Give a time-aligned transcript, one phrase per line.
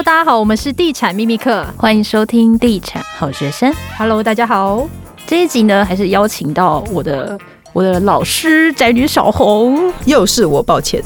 [0.00, 3.70] Hello，大家好，我们是地产秘密课，欢迎收听地产好学生。
[3.98, 4.88] Hello，大家好，
[5.26, 7.38] 这一集呢，还是邀请到我的
[7.74, 11.02] 我的老师宅女小红，又是我，抱歉，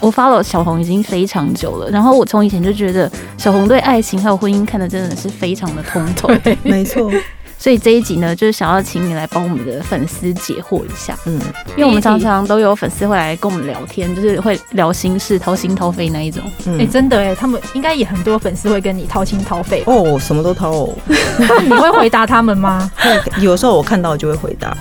[0.00, 6.28] 我 follow 小红已经非常久了，然后我从以前就觉得小红对爱情还有婚姻看的真的是非常的通透，
[6.62, 7.10] 没错。
[7.58, 11.18] 所以这一集呢，就是想要请你来帮我们的粉丝解惑一下。
[11.26, 11.40] 嗯，
[11.76, 16.42] 因为我们常常都有粉丝会来跟我们聊天，就是会聊心事、掏心掏肺那一种。
[16.46, 20.94] 哎、嗯欸，真的哎，他们应该也很多粉丝会跟你掏心掏肺哦，什么都掏哦。
[21.64, 22.90] 你会回答他们吗？
[23.42, 24.76] 有时候我看到就会回答。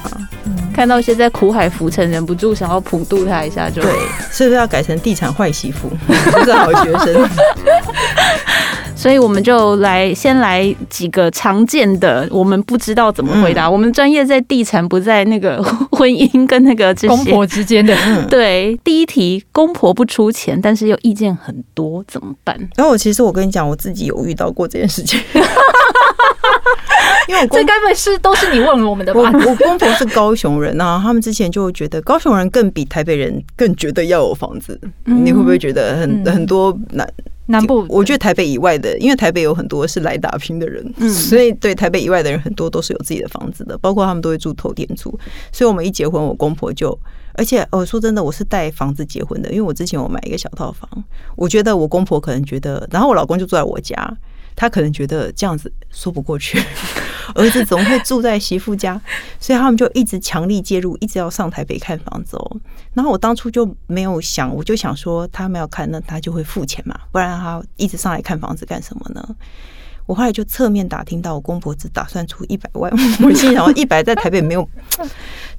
[0.46, 3.92] 嗯，看到一些在苦海浮沉，忍不住想要普渡他一下就，就对，
[4.32, 7.30] 是不是要改成地产坏媳妇， 不是好学生？
[8.98, 13.66] 所以我们就来先来几个常见的，我们不知道怎么回答。
[13.66, 15.62] 嗯、我们专业在地产，不在那个
[15.94, 17.96] 婚姻跟那个公婆之间的。
[18.28, 22.58] 对，第一题，公婆不出钱，但是又意见很多，怎么办？
[22.76, 25.20] 然后我其实我跟你讲，我自己有遇到过这件事情。
[27.28, 29.20] 因为我这该不会是都是你问我们的吧？
[29.22, 34.80] 我我公婆是高雄人啊，他们之前就会觉得高雄人更比台北人更觉得要有房子。
[35.06, 37.08] 嗯、你会不会觉得很、嗯、很多男？
[37.48, 45.12] 南部，我觉得台北以外的，因为台北有很多是来打拼的人，嗯，所以对台北以外的人很多都是有自己的房子的，包括他们都会住头天厝。
[45.52, 46.98] 所以我们一结婚，我公婆就，
[47.34, 50.90] 而且我说真的，我是带房子结婚的，因为我之前我买一个小套房，
[51.36, 54.18] 我觉得我公婆可能觉得，然后我老公就住在我家。
[54.58, 56.60] 他可能觉得这样子说不过去，
[57.36, 59.00] 儿子总会住在媳妇家，
[59.40, 62.58] 所以他们就一直强力介入，一直要上台北看房子哦。
[62.94, 69.36] 然后我当初就没有想，我就想说他们要看，那他就会付钱嘛，不然他一直上来看房子干什么呢？
[70.08, 72.92] 我后来就侧面打听到，我公婆只打算出一百万。
[73.22, 74.68] 我心想，一百在台北没有，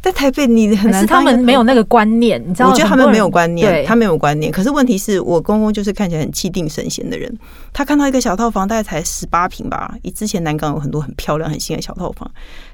[0.02, 1.02] 在台北你很难。
[1.02, 2.70] 是他们没有那个观念，你知道？
[2.70, 4.50] 我觉得他们没有观念，他没有观念。
[4.50, 7.32] 可是问题是我公公就是看起来很气定神闲的人，
[7.72, 9.94] 他看到一个小套房，大概才十八平吧。
[10.02, 12.28] 以之前南港有很多很漂亮、很新的小套房。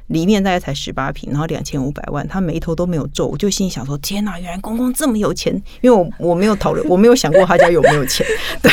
[0.08, 5.54] 里面大概才十八平，然后两千五百万，他眉头都没有皱，我就心里想说：天哪，原来公公这么有钱！
[5.80, 8.26] 因为我我没有讨论，我没有想过他家有没有钱。
[8.60, 8.70] 对，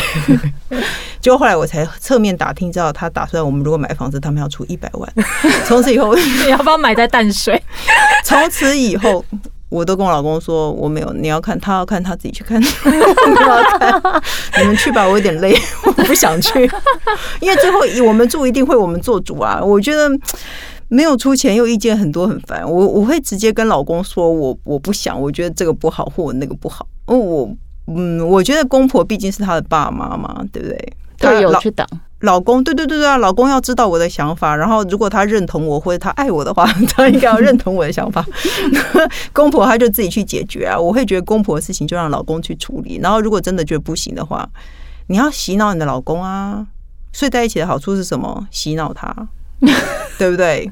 [1.21, 5.13] 结果后来我才侧面打听，知道他打算我们如果买房子，他们要出一百万。
[5.65, 7.61] 从此以后，你要不要买在淡水？
[8.25, 9.23] 从此以后，
[9.69, 12.67] 我都跟我老公说我没有，你要看他要看他自己去看，你
[12.99, 14.21] 要看
[14.59, 16.69] 你们去吧，我有点累，我不想去，
[17.39, 20.09] 因为最后我们住一定会我们做主啊，我觉得。
[20.93, 26.85] 没有出钱又意见很多很烦，我我会直接跟老公说，我我不想，我觉得这个不好或那个不好。
[27.05, 27.49] 哦，我
[27.87, 30.93] 嗯，我觉得公婆毕竟是他的爸妈嘛，对不对？
[31.17, 31.87] 对，有去挡
[32.19, 38.25] 老公，对对对对啊，老公要知道我的想法，然后如果他认同我或者他爱我的话， 他应该要认同我的想法。
[39.31, 42.99] 公婆他就自己去解决啊，我会觉得公婆的事情就让老公去处理。
[43.01, 44.45] 然后如果真的觉得不行的话，
[45.07, 46.67] 你要洗脑你的老公啊。
[47.13, 48.45] 睡在一起的好处是什么？
[48.51, 49.15] 洗脑他。
[50.17, 50.71] 对不对？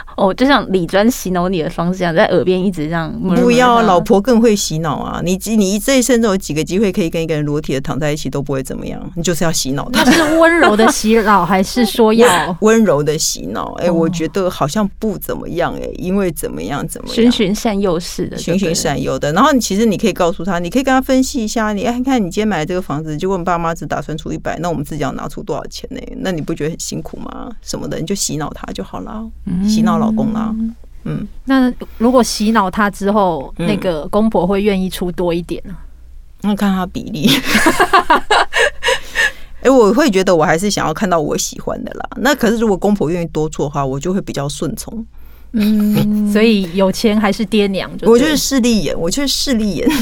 [0.21, 3.11] 哦，就像李专洗脑你的方式一样，在耳边一直这样。
[3.21, 5.19] 不要，老婆更会洗脑啊！
[5.23, 9.01] 你你这一生中有几个机会可以跟一个人裸体的躺在一起都不会怎么样？
[9.15, 10.03] 你就是要洗脑他。
[10.03, 13.73] 那是温柔的洗脑，还是说要 温柔的洗脑？
[13.79, 19.33] 哎，我觉得好像不怎么样哎，因为怎么样怎么样，循循善诱式的，循循善诱的。
[19.33, 25.99] 然后你其实你可以告诉他，你可以跟他分析一下，你看看你今天买的这个房子，结果你爸妈只打算出一百，那我们自己要拿出多少钱呢？
[26.17, 27.49] 那你不觉得很辛苦吗？
[27.61, 29.27] 什么的，你就洗脑他就好了，
[29.67, 30.53] 洗脑老公啊。
[31.03, 35.75] 嗯，那如果洗脑他之后，那个公婆会愿意出多一点呢？
[36.41, 37.29] 那看他比例。
[39.61, 42.07] 哎，我会觉得我还是想要看到我喜欢的啦。
[42.17, 45.05] 那可是如果公婆愿意多做的话，我就会比较顺从。
[45.53, 47.89] 嗯， 所以有钱还是爹娘？
[48.03, 49.89] 我就是势利眼，我就是势利眼。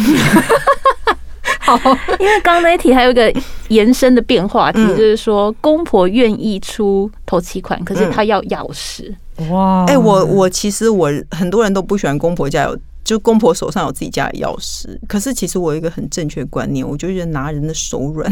[1.59, 1.77] 好，
[2.19, 3.31] 因为刚刚那一题还有一个
[3.67, 9.13] 延伸的变化题，就是说公婆愿意出头期款，可是他要钥匙。
[9.49, 9.85] 哇！
[9.87, 14.97] 哎，我我其实我很多人都不喜欢公婆家有，就公婆手上有自己家的钥匙。
[15.07, 18.29] 可是其实我有一个很正确的观念，我就觉得拿人的手软，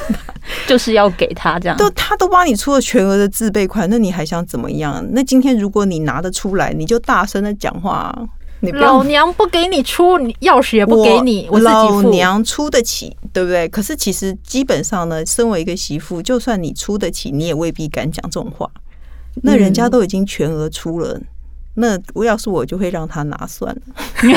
[0.66, 1.76] 就是要给他这样。
[1.76, 5.04] 都他都帮你出了全额的自备款，那你还想怎么样？
[5.12, 8.14] 那今天如果你拿得出来，你就大声的讲话。
[8.60, 13.68] 你老娘不给你出，你钥匙也不给你，我，我老娘出得起，对不对？
[13.68, 18.68] 可是其实基本上呢，身为一个媳妇，就算你出得起，你也未必敢讲这种话。
[19.42, 21.24] 那人家都已经全额出了，嗯、
[21.74, 23.80] 那我要是我就会让他拿算了。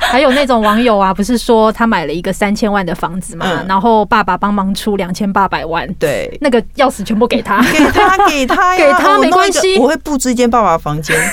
[0.00, 11.16] 还有那种网友啊，不是说他买了一个三千万的房子嘛，嗯、然后爸爸帮忙出两千八百万，对，那个钥匙全部给他，给他，给他， 给他没关系，我会布置一间爸爸房间。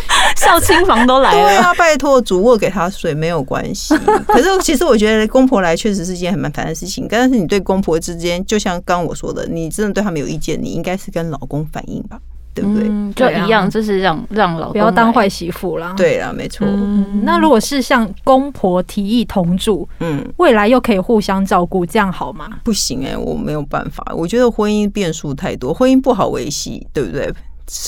[0.36, 1.48] 孝亲房都来了。
[1.48, 3.96] 对啊，拜托，主卧给他睡没有关系。
[4.28, 7.06] 可是其实我觉得公婆来确实是件很麻烦的事情。
[7.08, 12.18] 但是你对公婆之间，就像刚刚我说的，你真的对他们有意见，你应该是跟老公反映吧。
[12.54, 12.86] 对不对？
[12.86, 15.94] 嗯、就一样，就是让让老公不要当坏媳妇啦。
[15.96, 16.66] 对啊，没错。
[16.68, 22.46] 嗯、那如果是像公婆提议同住，嗯，未来又可以互相照顾，这样好吗？
[22.62, 24.04] 不行哎、欸，我没有办法。
[24.14, 27.32] 我觉得婚姻变数太多，婚姻不好维系，对不对？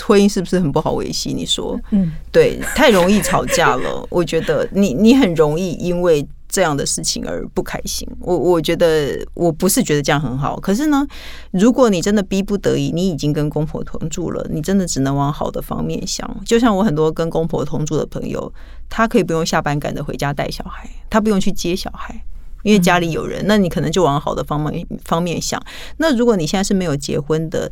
[0.07, 1.33] 婚姻是不是很不好维系？
[1.33, 4.07] 你说，嗯，对，太容易吵架了。
[4.11, 6.27] 我觉得你你很容易因为。
[6.47, 10.57] 这样的事情而不开心，我我觉得我不是觉得这样很好。
[10.61, 11.05] 可是呢，
[11.51, 16.25] 如果你真的逼不得已，你已经跟公婆同住了，你真的只能往好的方面想。
[16.47, 18.53] 就像我很多跟公婆同住的朋友，
[18.89, 22.15] 他可以不用下班赶着回家带小孩，他不用去接小孩，
[22.63, 23.45] 因为家里有人。
[23.49, 25.61] 那你可能就往好的方面方面想。
[25.97, 27.69] 那如果你现在是没有结婚的，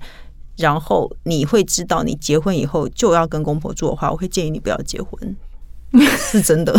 [0.56, 5.36] 然后你会知道你结婚以后就要跟公婆住的话，我会建议你不要结婚，
[6.16, 6.74] 是真的。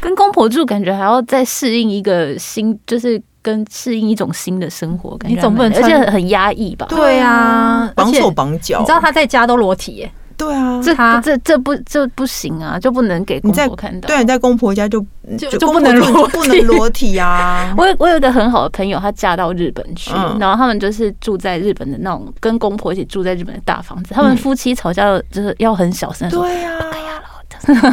[0.00, 6.86] 跟公婆住，感觉还要再适应一个新，就是跟适应一种新的生活，感觉你总不能，而且很压抑吧？
[6.88, 10.12] 对啊，绑手绑脚，你知道他在家都裸体耶。
[10.42, 14.08] 对啊，这这这不这不行啊，就不能给公婆看到。
[14.08, 15.04] 对，你在公婆家就
[15.38, 17.72] 就就不能裸不能裸体啊。
[17.78, 24.14] 我我有一个很好的朋友，她嫁到日本去，然后他们就是住在日本的那种，跟公婆一起住在日本的大房子。
[24.14, 26.70] 他们夫妻吵架就是要很小声，对呀。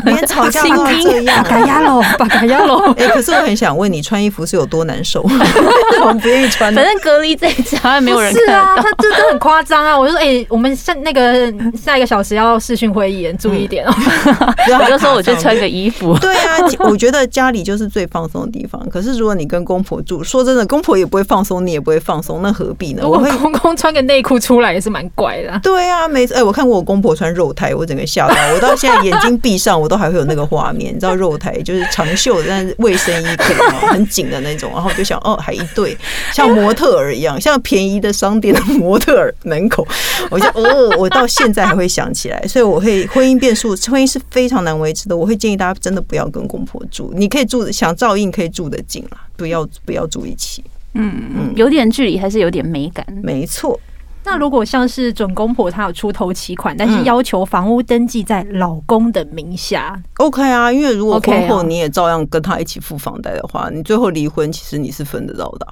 [0.05, 2.93] 连吵架都这样，嘎呀喽，把嘎呀喽。
[2.97, 5.21] 哎，可是我很想问你，穿衣服是有多难受？
[6.01, 6.73] 我们不愿意穿。
[6.73, 8.33] 反正隔离在家，没有人。
[8.33, 9.97] 是啊，他这都很夸张啊！
[9.97, 13.93] 我就说，哎，我们下那个下一个小时要视讯会议，注意一点哦。
[13.95, 16.17] 我就说， 我就穿个衣服。
[16.19, 18.81] 对啊，我觉得家里就是最放松的地方。
[18.89, 23.07] 可是如果你跟公婆住，说真的，公婆也不会放松，你也不会放松，那何必呢？
[23.07, 25.59] 我公公穿个内裤出来也是蛮怪的。
[25.61, 33.57] 对啊，没哎，我看过我公婆穿肉胎，我整个吓到，我到现在眼睛闭上，我都还会有那个画面， 你知道肉台就是长袖，但是卫生衣可以
[33.89, 35.95] 很紧的那种，然后我就想，哦，还一对
[36.33, 39.85] 像模特儿一样，像便宜的商店的模特儿门口，
[40.31, 50.63] 我就哦，我到现在还会想起来，所以我会婚姻变数，婚姻是非常难维持的，我会建议大家真的不要跟公婆住，你可以住想照应可以住得近啦，不要不要住一起，
[50.93, 53.79] 嗯嗯，有点距离还是有点美感，没错。
[54.25, 60.71] 那如果像是准公婆，她有出头期款，但是要求房屋登记在老公的名下，嗯，OK 啊？
[60.71, 65.67] 因为如果婚后你也照样跟他一起付房贷的话，你最后离婚，其实你是分得到的，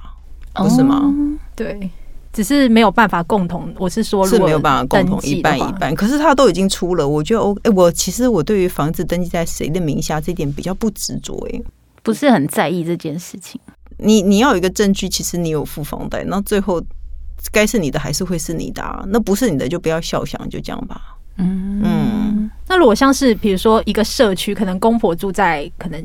[0.54, 1.14] 不是吗？
[1.54, 1.90] 对，
[2.32, 3.72] 只是没有办法共同。
[3.78, 5.94] 我是说，是没有办法共同一半一半。
[5.94, 7.70] 可是他都已经出了，我觉得 OK。
[7.70, 11.60] 我其实我对于房子登记在谁的名下这点比较不执着，哎，
[12.02, 13.60] 不是很在意这件事情。
[13.98, 16.82] 你你要有一个证据，其实你有付房贷，那最后。
[17.52, 19.04] 该是你的还是会是你的啊？
[19.08, 21.16] 那不是你的就不要笑想，就这样吧。
[21.36, 22.50] 嗯嗯。
[22.66, 26.02] 那如果像是比如说一个社区，可能公婆住在可能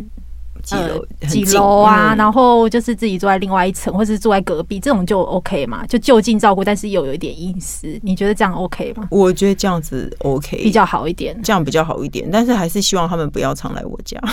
[0.62, 5.86] 几楼几楼啊，然后就是自己住在另外一层，或是住在隔壁，这种就 OK 嘛？
[5.88, 9.08] 就就近照顾，但是又有一点隐私，你觉得这样 OK 吗？
[9.12, 14.18] 我觉得这样子 OK 比较好一点，这样比较好一点，但是还是希望他们不要常来我家。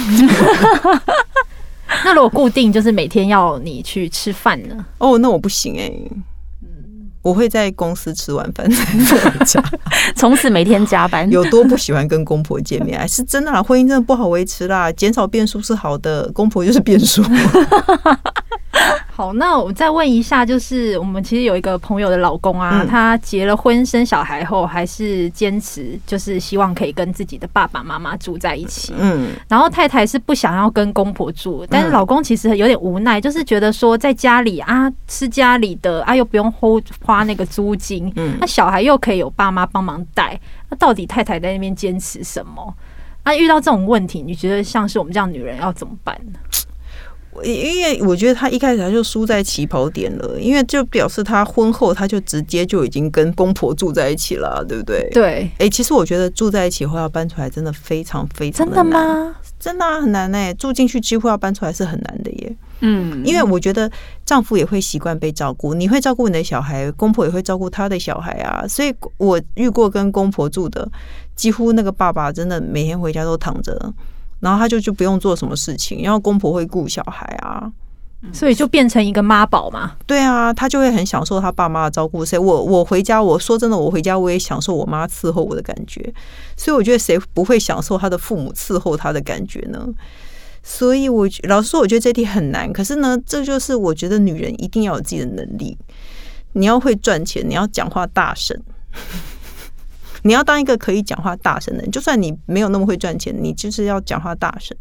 [2.05, 4.87] 那如果固定就是每天要你去吃饭呢？
[4.99, 6.13] 哦，那我不行哎、欸。
[7.23, 9.63] 我会在公司吃完饭再回家，
[10.17, 11.29] 从此每天加班。
[11.31, 13.63] 有多不喜欢跟公婆见面，啊是真的啦？
[13.63, 17.23] 婚姻真的不好维持啦，减少变数是好的，公婆就是变数。
[19.21, 28.95] 好，那我再问一下，就是我们其实有一个朋友的老公啊，他结了婚生小孩后，还是坚持就是希望可以跟自己的爸爸妈妈住在一起。
[28.97, 36.51] 嗯，然后太太是不想要跟公婆住，但是老公其实有点无奈，就是觉得说在家里啊，吃家里的啊，又不用
[37.05, 42.75] 花那个租金，嗯，那小孩又可以有爸妈帮忙带，那到底太太在那边坚持什么？
[43.23, 46.39] 那遇到这种问题，你觉得像是我们这样女人要怎么办呢？
[47.45, 55.09] 因为我觉得他一开始他就输在起跑点了，因为就表示他婚后他就直接就已经跟公婆住在一起了，对不对？
[55.13, 55.51] 对。
[55.59, 58.85] 哎，其实我觉得住在一起后要搬出来真的非常非常的难。
[58.85, 59.37] 真的吗？
[59.61, 62.57] 真的啊，很难哎，住进去几乎要搬出来是很难的耶。
[62.81, 63.91] 嗯，因为我觉得
[64.25, 68.67] 丈夫也会习惯被照顾，你会照顾你的小孩，公婆也会照顾他的小孩啊。
[68.67, 70.91] 所以我遇过跟公婆住的，
[71.37, 73.93] 几乎那个爸爸真的每天回家都躺着。
[74.41, 77.71] 然后他就就不用做什么事情，然后公婆会顾小孩啊，
[78.33, 79.93] 所以就变成一个妈宝嘛。
[80.07, 82.25] 对啊，他就会很享受他爸妈的照顾。
[82.25, 86.13] 所以我我回家，我说真的，我回家我也享受我妈伺候我的感觉。
[86.57, 89.87] 所以我觉得谁不会享受他的父母伺候他的感觉呢？
[90.63, 92.71] 所以我老实说，我觉得这题很难。
[92.71, 95.79] 可是呢，这就是我觉得女人一定要有自己的能力。
[96.53, 98.61] 你要会赚钱，你要讲话大声。
[100.23, 104.77] 你要当一个可以讲话大声的人，就算你没有那么会赚钱，你就是要讲话大声。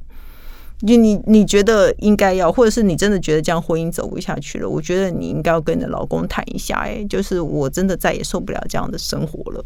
[0.82, 6.78] 你你你觉得应该要，或者是你真的觉得这样婚姻走不下去了，我觉得你应该要跟你的老公谈一下。
[6.78, 9.66] 哎，就是我真的再也受不了这样的生活了。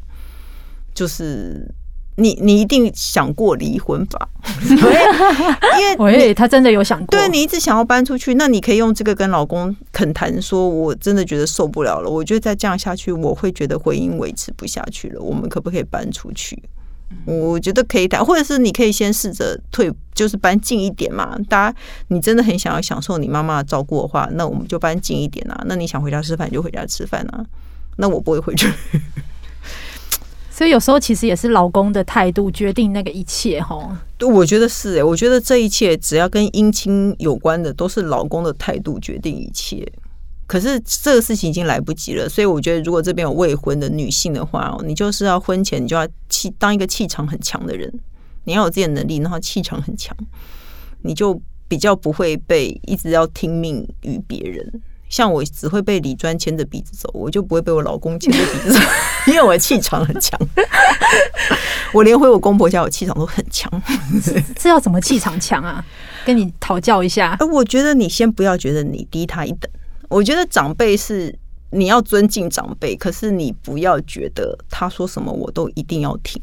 [0.96, 1.68] 就是
[2.16, 4.30] 你你一定想过离婚吧？
[4.70, 7.08] 因为 喂，他真的有想过。
[7.08, 12.10] 对，你一直想要搬出去，那你可以用这个跟老公恳谈，说我真的觉得受不了了。
[12.10, 15.22] 我觉得再这样下去，我会觉得婚姻维持不下去了。
[15.22, 16.62] 我们可不可以搬出去？
[17.26, 21.38] 我觉得可以谈，或者是你可以先试着退，就是搬近一点嘛。
[21.48, 21.78] 大家，
[22.08, 25.64] 你真的很想要享受你妈妈的照顾的话，那我们就搬近一点啊。
[25.68, 27.46] 那你想回家吃饭就回家吃饭啊。
[27.98, 28.68] 那我不会回去。
[30.56, 34.00] 所以有时候其实也是老公的态度决定那个一切哈。
[34.20, 39.84] 对，我觉得是哎，我觉得这一切只要跟姻亲有关的，都是老公的态度决定一切。
[40.46, 47.92] 可是这个事情已经来不及了，所以我觉得，如果这边有未婚的女性的话，你就是要婚前你就要气当一个气场很强的人，
[48.44, 50.16] 你要有自己的能力，然后气场很强，
[51.02, 54.82] 你就比较不会被一直要听命于别人。
[55.14, 58.80] 像我只会被李专牵着鼻子走，我就不会被我老公牵着鼻子走，
[59.30, 60.40] 因为我的气场很强。
[61.94, 63.72] 我连回我公婆家，我气场都很强。
[64.58, 65.86] 这要怎么气场强啊？
[66.26, 67.38] 跟你讨教一下。
[67.40, 69.70] 呃，我觉得你先不要觉得你低他一等。
[70.10, 71.38] 我觉得长辈是
[71.70, 76.42] 你要尊敬长辈，可是你不要觉得他说什么我都一定要听。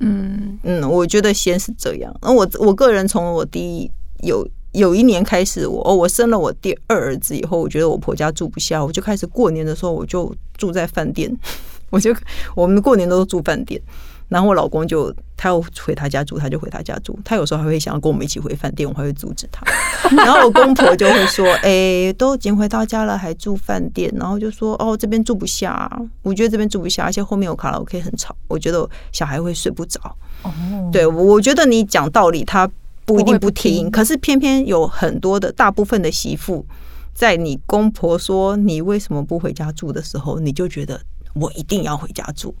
[0.00, 2.14] 嗯嗯，我觉得先是这样。
[2.20, 3.90] 那我我个人从我第一
[4.22, 11.34] 有有一年开始我，我哦我生了我第二儿子以后，我觉得我婆家住不下，我就开始过年的时候我就住在饭店，
[11.90, 12.14] 我就
[12.54, 13.80] 我们过年都住饭店。
[14.26, 17.16] 然后我老公就他要回他家住，他就回他家住。
[17.22, 19.62] 他有时候还会想要跟我们一起回饭店，我还会阻止他。
[20.16, 25.88] 然后我公婆就会说：“哎，都已经回到家了，还住饭店？”然后就说：“哦，这边住不下，
[26.22, 30.00] 我觉得这边住不下，而且后面有卡拉 OK 很吵，我觉得小孩会睡不着。”
[30.42, 30.50] 哦，
[30.90, 32.68] 对，我觉得你讲道理他
[33.04, 36.64] 不一定不听，可是偏偏有很多的大部分的媳妇，
[37.12, 41.00] 在你公婆说你为什么不回家住的时候，你就觉得
[41.34, 42.54] 我一定要回家住。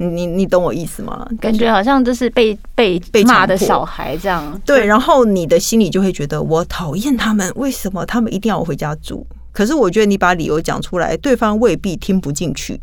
[0.00, 1.28] 你你懂我意思吗？
[1.40, 4.60] 感觉好像就是被被被骂的小孩这样。
[4.64, 9.26] 对，然后你的心里就会觉得我讨厌他们，为什么他们一定要我回家住？
[9.50, 12.80] 可是我觉得你把理由讲出来，对方未必听不进去。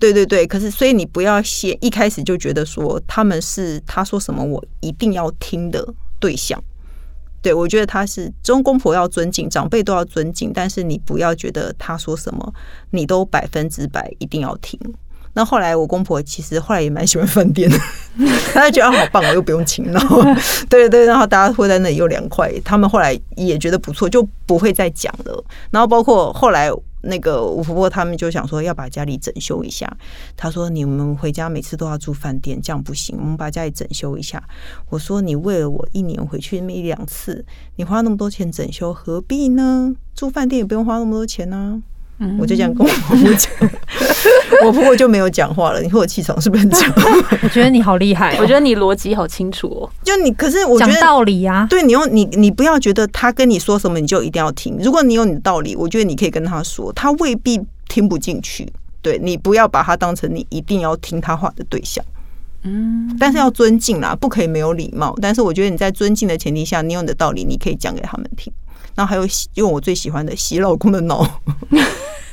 [0.00, 0.46] 嗯，对对对。
[0.46, 5.86] 可是所以你不要先一开始就觉得说他们是他说什么我一定要听的
[6.18, 6.58] 对象。
[7.42, 12.54] 对，我觉得他是中公婆要尊敬，长辈都要尊敬，但是你不要觉得他说什么
[12.90, 14.78] 你都百分之百一定要听。
[15.32, 17.78] 那后来我公婆其实后来也蛮喜欢饭店的，
[18.52, 20.22] 他就觉得好棒，我又不用请，然后
[20.68, 25.44] 对对，然后大家会在那里又凉快，他们后来也觉得不错，就不会再讲了。
[25.70, 26.68] 然后包括后来
[27.02, 29.90] 那个我婆婆他们就想说要把家里整修一下，
[30.36, 34.42] 他说你们回家每次都要住饭店，这样不行，我们把家里整修一下。
[34.88, 37.44] 我说你为了我一年回去那么一两次，
[37.76, 39.94] 你花那么多钱整修何必呢？
[40.14, 41.80] 住饭店也不用花那么多钱呢、
[42.18, 42.36] 啊。
[42.38, 43.50] 我就这样跟我婆婆讲，
[44.66, 45.80] 我婆婆就没有讲话了。
[45.80, 46.92] 你说我气场是不是很强？
[47.42, 49.90] 我觉得你好厉害，我觉得你逻辑好清楚哦。
[50.02, 51.66] 就你，可是我觉得讲道理啊。
[51.70, 54.76] 对，你用你，你不要觉得他跟你说什么你就一定要听。
[54.80, 58.70] 如果你有你的道理，我觉得你可以跟他说，他未必听不进去。
[59.02, 62.04] 对，你不要把他当成你一定要听他话的对象。
[62.62, 65.16] 嗯，但是要尊敬啦，不可以没有礼貌。
[65.22, 68.52] 但是我觉得你在尊敬的前提下，你有你的道理，你可以讲给他们听。
[68.94, 71.40] 然后还有用我最喜欢的洗老公的脑。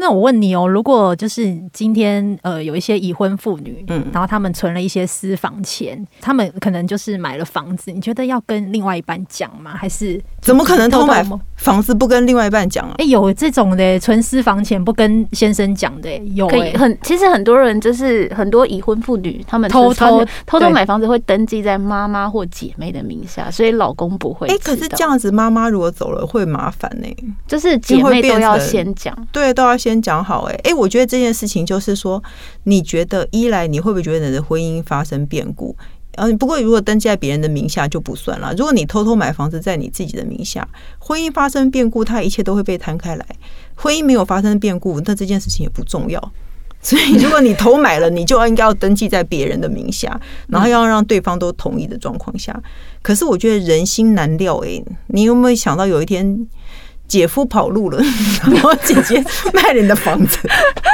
[0.00, 9.74] 那我问你哦，如果就是今天呃有一些已婚妇女，嗯，然后他们存了一些私房钱，他们可能就是买了房子，你觉得要跟另外一半讲吗？
[9.76, 11.26] 还是怎么可能偷买
[11.56, 12.94] 房子不跟另外一半讲啊？
[12.98, 24.46] 哎、欸，有这种的存私房钱不跟先生讲的，有、欸、可以很其实很多人就是很多已婚妇女，他们偷偷偷偷买房子会登记在妈妈或姐妹的名下，所以老公不会。
[24.46, 27.16] 哎、欸，可是这样子妈妈如果走了会麻烦呢、欸，
[27.48, 29.87] 就是姐妹都要先讲，对，都要先。
[29.88, 32.22] 先讲好哎、欸、我觉得这件事情就是说，
[32.64, 35.74] 你觉得一来你会不会觉得你的婚姻发生变故？
[36.16, 38.52] 嗯，不过如果登记在别人的名下就不算了。
[38.58, 40.66] 如果你偷偷买房子在你自己的名下，
[40.98, 43.24] 婚姻发生变故，它一切都会被摊开来。
[43.76, 46.20] 婚姻没有发生变故，那这件事情也不重要。
[46.82, 52.60] 所以，如果你偷买了，你就应该要登记在别人的名下，然后要让对方都同意的状况下。
[53.00, 56.46] 可是我觉得人心难料哎、欸，你有没有想到有一天？
[57.08, 57.98] 姐夫跑路了，
[58.52, 60.38] 然后姐姐卖了你的房子，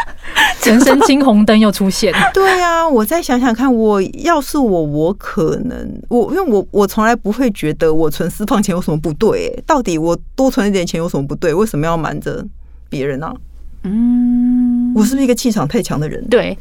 [0.65, 2.15] 人生青红灯又出现。
[2.33, 11.53] 对啊，我再想想看，我要是我，我可能我因为我我从来不会觉得我存私房钱有什么不对、欸，到底我多存一点钱有什么不对？
[11.53, 12.45] 为什么要瞒着
[12.89, 13.35] 别人呢、啊？
[13.83, 14.95] 嗯。
[14.95, 16.25] 我是不是一个气场太强的人？
[16.29, 16.57] 对，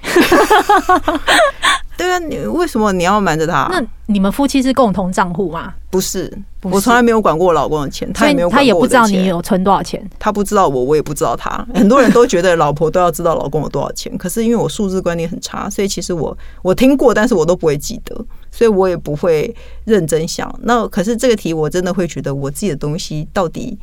[1.96, 3.68] 对啊，你为什么你要瞒着他？
[3.72, 5.74] 那你们夫妻是共同账户吗？
[5.92, 6.32] 不是，
[6.64, 11.66] 我从来没有管过我老公的钱，他也没有，他也不知道你有存多少钱，他不知道我，我也不知道他。
[11.76, 18.16] 很多人都觉得老婆都要知道老公有多少钱，可是因为我数字观念很差，所以其实我我听过，但是我都不会记得，
[18.50, 20.52] 所以我也不会认真想。
[20.64, 23.78] 那可是这个题，我真的会觉得我自己的东西到底，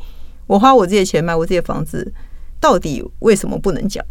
[0.47, 2.11] 我花我自己的钱买我自己的房子，
[2.59, 4.03] 到底为什么不能讲？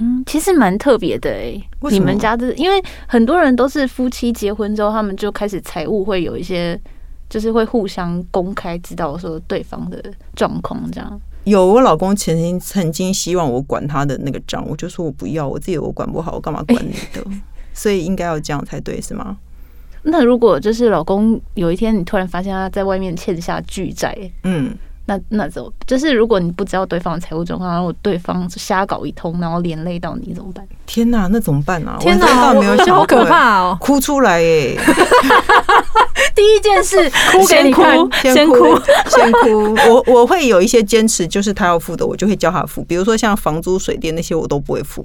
[0.00, 6.80] 嗯，其实蛮特别的哎、欸，你们家的，因为很多人都是夫妻结婚之后，他们就开始财务会有一些，
[7.28, 10.02] 就是会互相公开知道说对方的
[10.34, 11.20] 状况这样。
[11.44, 17.20] 有，我老公曾经曾经希望我管他的那个账，我就说我不要，我自己我管不好，我干嘛管你的？
[17.20, 17.42] 欸、
[17.74, 19.36] 所以应该要这样才对，是吗？
[20.04, 24.74] 那如果就是老公有一天你突然发现他在外面欠下巨债，嗯。
[25.04, 25.72] 那那怎么？
[25.86, 30.66] 就是如果你不知道对方的财务状况，然后对方瞎搞一通，然后连累到你怎么办？
[30.86, 31.96] 天哪，那怎么办啊？
[32.00, 33.76] 天哪，没有 想，好可怕哦！
[33.80, 34.78] 哭出来耶！
[36.34, 38.78] 第一件事， 哭给你看，先哭，
[39.08, 39.74] 先哭。
[39.88, 42.82] 我我会有一些坚持，就是他要付的，我就会叫他付。
[42.84, 45.04] 比如说像房租、水电那些，我都不会付。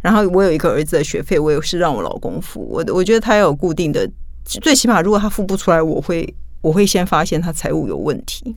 [0.00, 2.66] 然后我有一个儿子的学费，我也是让我老公付。
[2.70, 4.08] 我我觉得他要有固定的，
[4.44, 8.54] 最起码如果他付不出来，我会我会先发现他财务有问题。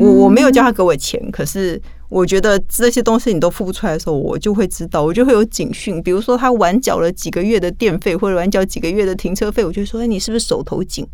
[0.00, 6.02] 我我没有叫他给我钱，可是我觉得这些东西你都付不出来的时候，我就会知道，我就会有警讯。
[6.02, 11.06] 比如说他晚缴了几个月的电费，或者晚缴几个月的停车费，我就说：“哎，你是不是手头紧？”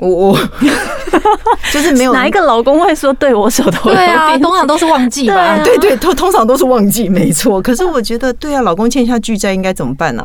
[0.00, 0.38] 我我
[1.72, 3.94] 就是没有哪一个老公会说对我手头紧。
[3.98, 5.60] 对啊，通常都是忘记吧？
[5.64, 7.60] 对 对，通通常都是忘记，没错。
[7.60, 10.24] 可是我觉得，对啊，老公欠下巨债应该怎么办呢？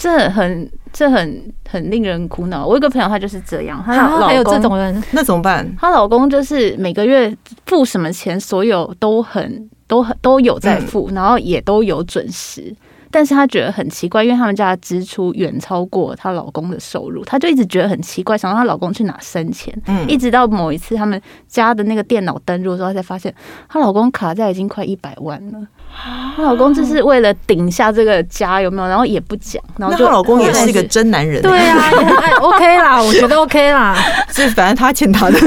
[0.00, 2.66] 这很这很很令人苦恼。
[2.66, 5.70] 我有个朋友，他就是这样，他老公还有这种人， 那怎么办？
[5.78, 12.74] 她老公就是每个月付什么钱，所有都很都很都有在付，然后也都有准时。
[13.10, 19.74] 但是她觉得很奇怪，因为他们家的支出远超过她老公的收入，她就一直觉得很奇怪，想让她老公去哪生钱。
[19.86, 23.34] 嗯，一直到某一次他们家的那个电脑登录的时候，她才发现
[23.68, 25.58] 她老公卡在已经快一百万了。
[26.36, 28.88] 她老公就是为了顶下这个家，有没有？
[28.88, 31.42] 然后也不讲，然后就她老公也是一个真男人。
[31.42, 31.90] 对啊，
[32.40, 33.96] OK 啦，我觉得 OK 啦。
[34.32, 35.38] 是反正他欠他的，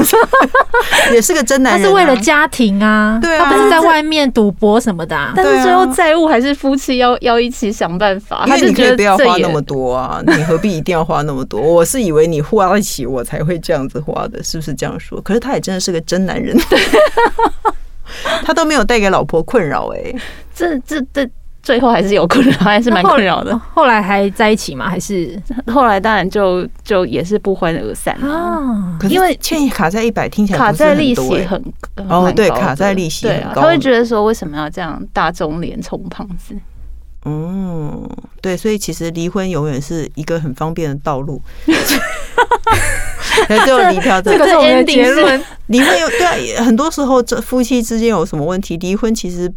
[1.12, 1.82] 也是个真男人。
[1.82, 5.32] 他是为了家庭啊，对啊，他不是在外面赌博什么的。
[5.34, 8.44] 但是最后债务还是夫妻要要一起想办法。
[8.46, 11.60] 他就觉得不要花那么多啊， 你何必一定要花那么多？
[11.60, 15.20] 我是以为你花得起，我才会这样子花的，是不是这样说？
[15.22, 16.54] 可是他也真的是个真男人。
[18.44, 20.14] 他都没有带给老婆困扰哎，
[20.54, 21.28] 这这这
[21.62, 23.58] 最后还是有困扰，还是蛮困扰的。
[23.72, 24.88] 后来还在一起吗？
[24.88, 28.98] 还是后来当然就就也是不欢而散啊。
[29.08, 31.60] 因为欠卡在一百，听起来卡在利息很
[32.08, 33.62] 哦，对，卡在利息很高。
[33.62, 36.54] 他会觉得说，为什么要这样打肿脸充胖子？
[37.24, 38.08] 嗯，
[38.40, 41.40] 对，所以其实离婚永远是一个很方便的道路。
[43.64, 45.42] 最后离掉，这个是我们的结论。
[45.66, 49.52] 离婚有对啊，很多时候这夫妻之间有什么问题，离婚其实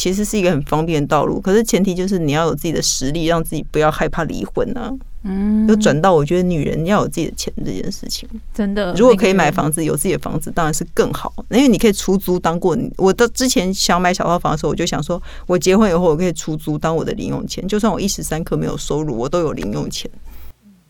[0.00, 1.38] 其实是一个很方便的道路。
[1.38, 4.90] 可是前提就是你要有自己的实力，让自己不要害怕离婚啊。
[5.24, 12.90] 嗯，就转到我觉得女人要有自己的钱这件事情，真的，如果可以买房子，有自己的房子当然是更好，因为你可以出租当过你。
[12.96, 20.10] 我的之前想买小套房的时候，我就想说，我结婚以后我可以出租当我的零用钱，就算我一时三刻没有收入，我都有零用钱。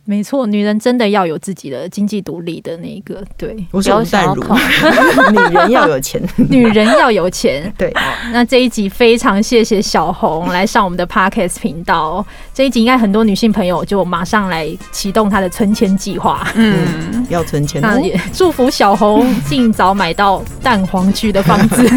[0.05, 4.43] 没错，女人真的要有自己的经济独立的那个，对，不要淡如
[5.31, 7.93] 女人要有钱， 女人要有钱， 对。
[8.33, 17.81] 那这一集非常谢谢小红来上我们的 Podcast 频道，这一集应该很多女性朋友就马上来启动她的存钱计划，嗯，要存钱。
[17.81, 21.89] 那也祝福小红尽早买到蛋黄区的房子，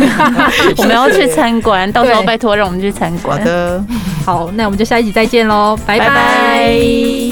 [0.78, 3.39] 我们要去参观，到时候拜托让我们去参观。
[3.39, 3.86] 好的，
[4.24, 7.23] 好，那我们就下一集再见喽，拜拜。